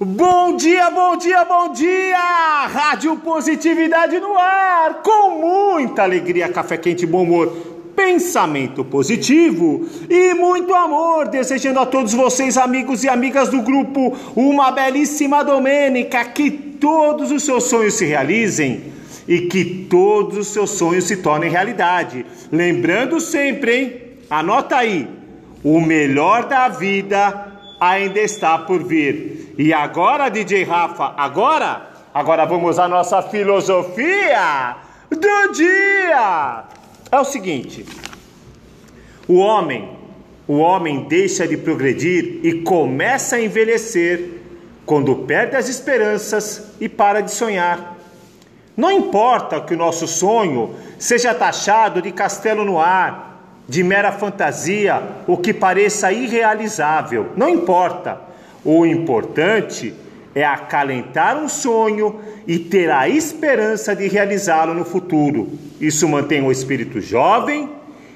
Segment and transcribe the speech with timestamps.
[0.00, 2.66] Bom dia, bom dia, bom dia!
[2.68, 7.54] Rádio Positividade no ar, com muita alegria, café quente, bom humor,
[7.94, 14.72] pensamento positivo e muito amor, desejando a todos vocês, amigos e amigas do grupo, uma
[14.72, 18.84] belíssima domênica, que todos os seus sonhos se realizem
[19.28, 22.24] e que todos os seus sonhos se tornem realidade.
[22.50, 24.00] Lembrando sempre, hein?
[24.30, 25.06] Anota aí,
[25.62, 27.51] o melhor da vida
[27.82, 29.54] ainda está por vir.
[29.58, 34.76] E agora, DJ Rafa, agora, agora vamos à nossa filosofia
[35.10, 36.64] do dia.
[37.10, 37.84] É o seguinte:
[39.26, 39.98] o homem,
[40.46, 44.40] o homem deixa de progredir e começa a envelhecer
[44.86, 47.96] quando perde as esperanças e para de sonhar.
[48.76, 53.31] Não importa que o nosso sonho seja taxado de castelo no ar,
[53.68, 57.28] de mera fantasia o que pareça irrealizável.
[57.36, 58.20] Não importa.
[58.64, 59.94] O importante
[60.34, 65.50] é acalentar um sonho e ter a esperança de realizá-lo no futuro.
[65.80, 67.68] Isso mantém o espírito jovem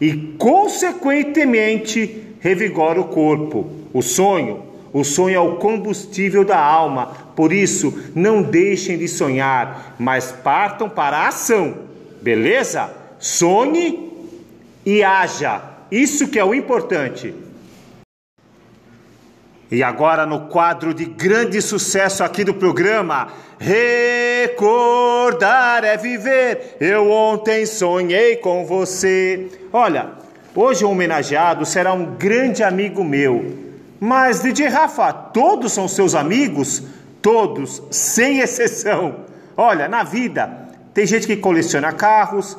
[0.00, 3.70] e, consequentemente, revigora o corpo.
[3.92, 7.12] O sonho, o sonho é o combustível da alma.
[7.36, 11.74] Por isso, não deixem de sonhar, mas partam para a ação.
[12.22, 12.90] Beleza?
[13.18, 14.07] Sonhe
[14.88, 15.60] e haja.
[15.90, 17.34] Isso que é o importante.
[19.70, 24.54] E agora no quadro de grande sucesso aqui do programa, Recordar
[25.84, 26.78] é viver.
[26.80, 29.50] Eu ontem sonhei com você.
[29.70, 30.12] Olha,
[30.54, 33.58] hoje o homenageado será um grande amigo meu.
[34.00, 36.82] Mas DJ Rafa, todos são seus amigos?
[37.20, 39.26] Todos, sem exceção.
[39.54, 40.50] Olha, na vida
[40.94, 42.56] tem gente que coleciona carros,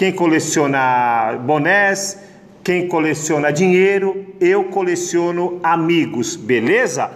[0.00, 2.18] quem coleciona bonés,
[2.64, 7.10] quem coleciona dinheiro, eu coleciono amigos, beleza?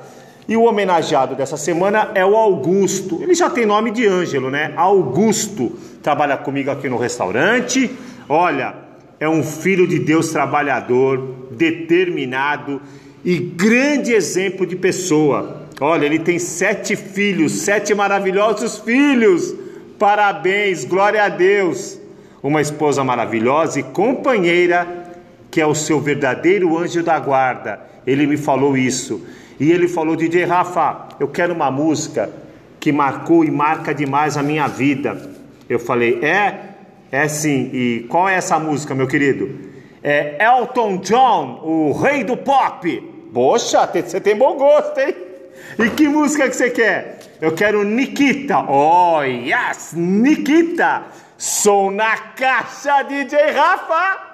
[0.47, 3.23] E o homenageado dessa semana é o Augusto.
[3.23, 4.75] Ele já tem nome de Ângelo, né?
[4.77, 7.91] Augusto trabalha comigo aqui no restaurante.
[8.29, 8.75] Olha,
[9.19, 12.83] é um filho de Deus trabalhador, determinado
[13.25, 15.63] e grande exemplo de pessoa.
[15.81, 19.55] Olha, ele tem sete filhos, sete maravilhosos filhos.
[19.99, 22.04] Parabéns, glória a Deus
[22.45, 24.87] uma esposa maravilhosa e companheira,
[25.51, 27.81] que é o seu verdadeiro anjo da guarda.
[28.07, 29.27] Ele me falou isso.
[29.59, 32.31] E ele falou: DJ Rafa, eu quero uma música
[32.79, 35.31] que marcou e marca demais a minha vida.
[35.69, 36.75] Eu falei: É?
[37.11, 37.71] É sim.
[37.73, 39.73] E qual é essa música, meu querido?
[40.03, 43.01] É Elton John, o rei do pop.
[43.33, 45.15] Poxa, você tem bom gosto, hein?
[45.79, 47.21] E que música que você quer?
[47.41, 48.67] Eu quero Nikita.
[48.69, 51.05] Oh, yes, Nikita.
[51.45, 54.34] Som na caixa, DJ Rafa!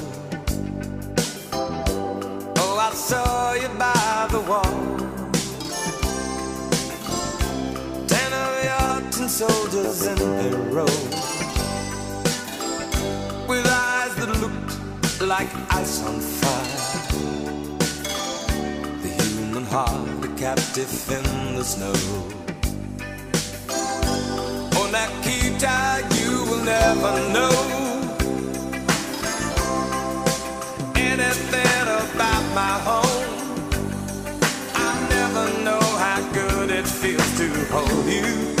[9.47, 10.95] Soldiers in a row.
[13.49, 15.49] With eyes that looked like
[15.81, 16.81] ice on fire.
[19.01, 21.97] The human heart, a captive in the snow.
[24.77, 25.77] Oh, Nikita,
[26.19, 27.55] you will never know
[30.95, 33.29] anything about my home.
[34.87, 38.60] I never know how good it feels to hold you.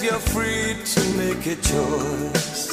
[0.00, 2.68] You're free to make a choice,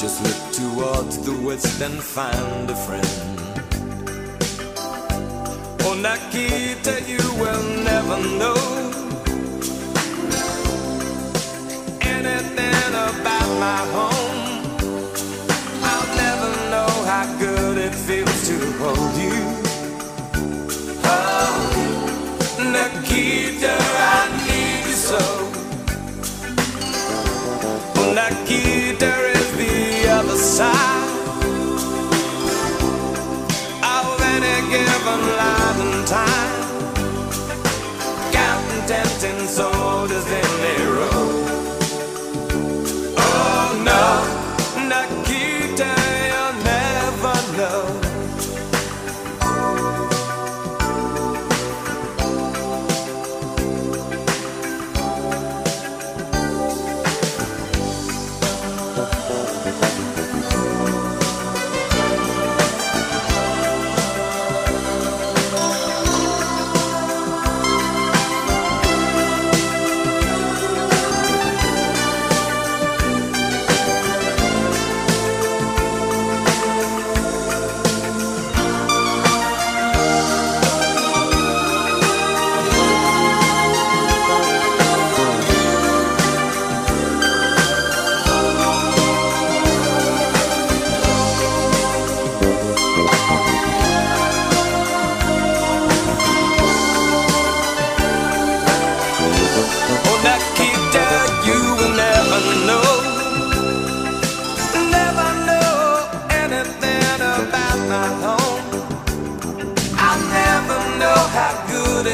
[0.00, 3.06] just look towards the west and find a friend.
[5.82, 8.56] Oh, Nikita, you will never know
[12.00, 14.11] anything about my home.
[25.12, 25.18] So.
[28.00, 31.10] Oh, Nikita is the other side
[33.96, 36.51] of any given life and time.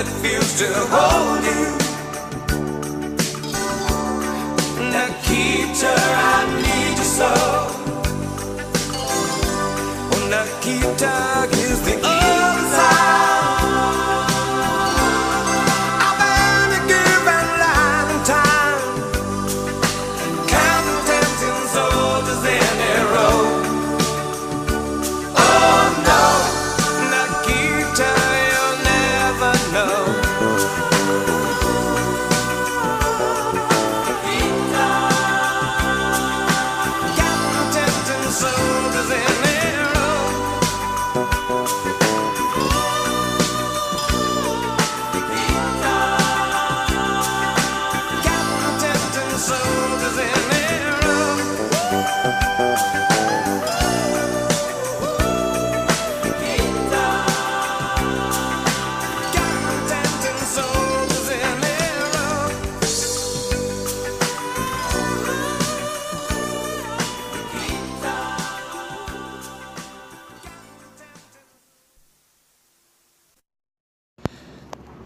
[0.00, 1.64] It feels to hold you.
[4.94, 7.32] Nikita, I need you so.
[10.12, 11.38] Oh, Nikita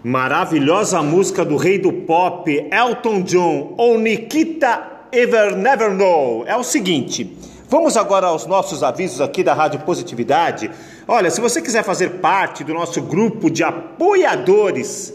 [0.04, 4.82] Maravilhosa música do rei do pop, Elton John, ou Nikita
[5.12, 6.42] Ever Never Know.
[6.44, 7.36] É o seguinte,
[7.68, 10.68] vamos agora aos nossos avisos aqui da Rádio Positividade.
[11.06, 15.14] Olha, se você quiser fazer parte do nosso grupo de apoiadores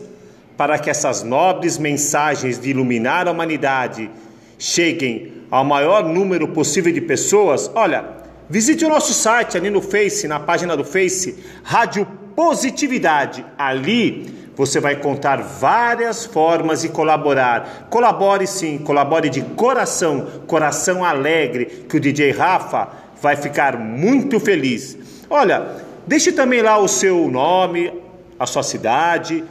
[0.56, 4.10] para que essas nobres mensagens de iluminar a humanidade
[4.58, 8.06] cheguem ao maior número possível de pessoas, olha,
[8.50, 13.46] visite o nosso site ali no Face, na página do Face, Rádio Positividade.
[13.58, 17.88] Ali você vai encontrar várias formas de colaborar.
[17.92, 22.90] Colabore sim, colabore de coração, coração alegre, que o DJ Rafa
[23.22, 24.98] vai ficar muito feliz.
[25.30, 25.76] Olha,
[26.08, 27.94] deixe também lá o seu nome,
[28.40, 29.44] a sua cidade,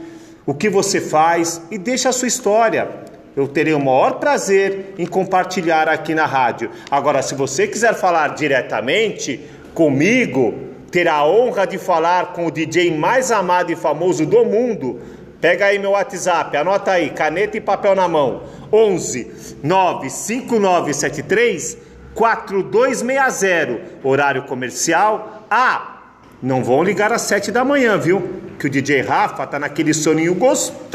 [0.45, 2.89] o que você faz e deixe a sua história.
[3.33, 6.69] Eu terei o maior prazer em compartilhar aqui na rádio.
[6.91, 9.39] Agora, se você quiser falar diretamente
[9.73, 14.99] comigo, ter a honra de falar com o DJ mais amado e famoso do mundo,
[15.39, 18.43] pega aí meu WhatsApp, anota aí, caneta e papel na mão.
[18.71, 21.77] 11 95973
[22.13, 25.45] 4260, horário comercial.
[25.49, 26.01] Ah,
[26.41, 28.41] não vão ligar às 7 da manhã, viu?
[28.57, 30.87] Que o DJ Rafa tá naquele soninho gostoso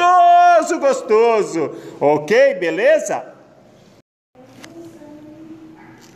[0.78, 1.72] gostoso.
[2.00, 3.24] Ok, beleza?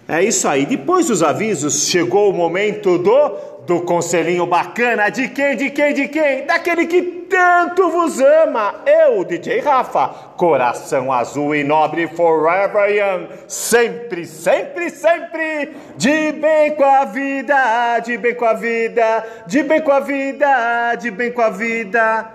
[0.08, 0.66] É isso aí.
[0.66, 6.06] Depois dos avisos, chegou o momento do do conselhinho bacana de quem, de quem, de
[6.06, 6.46] quem?
[6.46, 8.76] Daquele que tanto vos ama.
[8.86, 10.06] Eu, DJ Rafa,
[10.36, 18.16] coração azul e nobre forever young, sempre, sempre, sempre de bem com a vida, de
[18.16, 22.30] bem com a vida, de bem com a vida, de bem com a vida.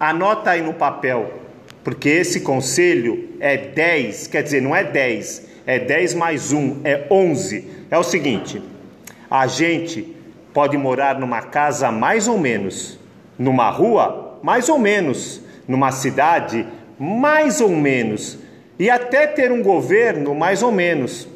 [0.00, 1.34] Anota aí no papel,
[1.84, 7.06] porque esse conselho é 10, quer dizer, não é 10, é 10 mais 1, é
[7.08, 7.86] 11.
[7.92, 8.60] É o seguinte:
[9.30, 10.14] a gente
[10.54, 12.96] pode morar numa casa mais ou menos,
[13.36, 16.64] numa rua mais ou menos, numa cidade
[16.96, 18.38] mais ou menos,
[18.78, 21.26] e até ter um governo mais ou menos.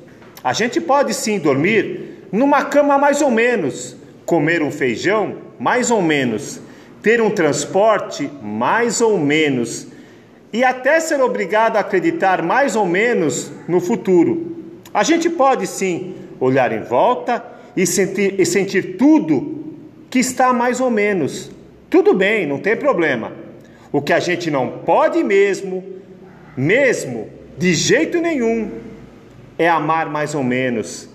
[0.43, 6.01] A gente pode sim dormir numa cama mais ou menos, comer um feijão mais ou
[6.01, 6.61] menos,
[7.03, 9.89] ter um transporte mais ou menos
[10.53, 14.57] e até ser obrigado a acreditar mais ou menos no futuro.
[14.95, 19.65] A gente pode sim olhar em volta e sentir, e sentir tudo
[20.11, 21.51] que está mais ou menos.
[21.91, 23.33] Tudo bem, não tem problema.
[23.91, 25.85] O que a gente não pode mesmo,
[26.57, 28.71] mesmo, de jeito nenhum,
[29.59, 31.09] é amar mais ou menos,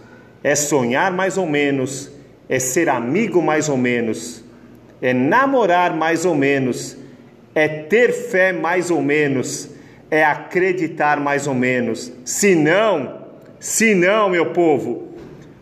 [0.43, 2.11] é sonhar mais ou menos,
[2.49, 4.43] é ser amigo mais ou menos,
[5.01, 6.97] é namorar mais ou menos
[7.55, 9.69] é ter fé mais ou menos,
[10.09, 12.11] é acreditar mais ou menos.
[12.25, 13.21] Se não,
[13.59, 15.12] se não, meu povo,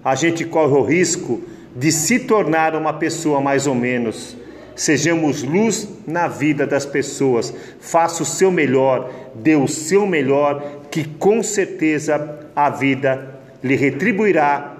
[0.03, 1.41] a gente corre o risco
[1.75, 4.35] de se tornar uma pessoa mais ou menos.
[4.75, 7.53] Sejamos luz na vida das pessoas.
[7.79, 14.75] Faça o seu melhor, dê o seu melhor, que com certeza a vida lhe retribuirá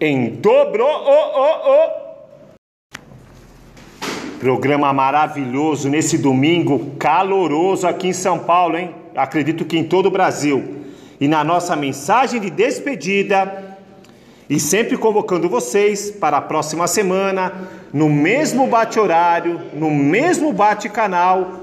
[0.00, 0.84] em dobro.
[0.84, 2.10] Oh, oh, oh.
[4.38, 8.94] Programa maravilhoso nesse domingo caloroso aqui em São Paulo, hein?
[9.14, 10.76] Acredito que em todo o Brasil.
[11.20, 13.69] E na nossa mensagem de despedida,
[14.50, 21.60] e sempre convocando vocês para a próxima semana, no mesmo bate-horário, no mesmo bate-canal,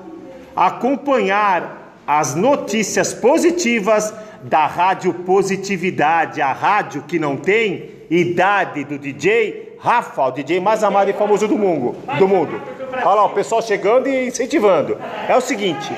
[0.56, 9.76] acompanhar as notícias positivas da Rádio Positividade, a rádio que não tem idade do DJ
[9.80, 11.94] Rafa, o DJ mais amado e famoso do mundo.
[12.18, 12.62] Do mundo.
[12.94, 14.98] Olha lá, o pessoal chegando e incentivando.
[15.28, 15.92] É o seguinte,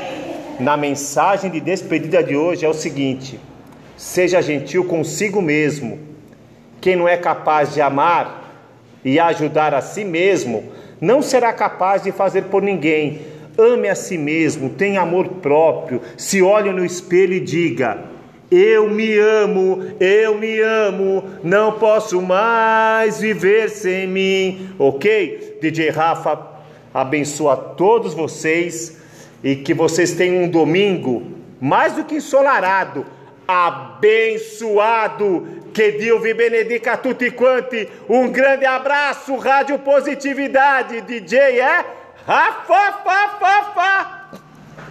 [0.60, 3.40] na mensagem de despedida de hoje é o seguinte:
[3.96, 6.09] seja gentil consigo mesmo.
[6.82, 8.52] Quem não é capaz de amar
[9.04, 13.22] e ajudar a si mesmo, não será capaz de fazer por ninguém.
[13.58, 18.06] Ame a si mesmo, tenha amor próprio, se olhe no espelho e diga:
[18.52, 24.70] eu me amo, eu me amo, não posso mais viver sem mim.
[24.80, 25.60] Ok?
[25.62, 26.40] DJ Rafa
[26.92, 28.98] abençoa todos vocês
[29.44, 31.22] e que vocês tenham um domingo
[31.62, 33.06] mais do que ensolarado,
[33.50, 35.48] abençoado.
[35.74, 37.90] Que Deus vi benedica tutti quanti.
[38.08, 41.02] Um grande abraço, Rádio Positividade.
[41.02, 41.86] DJ é
[42.28, 44.19] Rafa, fa, fa, fa.